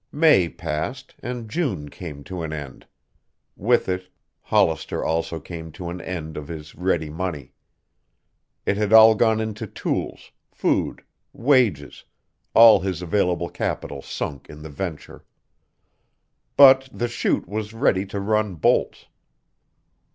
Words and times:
May 0.11 0.49
passed 0.49 1.13
and 1.19 1.47
June 1.47 1.87
came 1.89 2.23
to 2.23 2.41
an 2.41 2.51
end; 2.51 2.87
with 3.55 3.87
it 3.87 4.09
Hollister 4.41 5.05
also 5.05 5.39
came 5.39 5.71
to 5.73 5.93
the 5.95 6.09
end 6.09 6.37
of 6.37 6.47
his 6.47 6.73
ready 6.73 7.11
money. 7.11 7.53
It 8.65 8.77
had 8.77 8.93
all 8.93 9.13
gone 9.13 9.39
into 9.39 9.67
tools, 9.67 10.31
food, 10.51 11.03
wages, 11.33 12.03
all 12.55 12.79
his 12.79 13.03
available 13.03 13.49
capital 13.49 14.01
sunk 14.01 14.49
in 14.49 14.63
the 14.63 14.69
venture. 14.71 15.23
But 16.57 16.89
the 16.91 17.07
chute 17.07 17.47
was 17.47 17.71
ready 17.71 18.07
to 18.07 18.19
run 18.19 18.55
bolts. 18.55 19.05